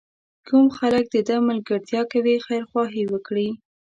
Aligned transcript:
کوم 0.47 0.65
خلک 0.77 1.03
د 1.11 1.17
ده 1.27 1.35
ملګرتیا 1.49 2.01
کوي 2.13 2.35
خیرخواهي 2.47 3.03
وکړي. 3.07 3.49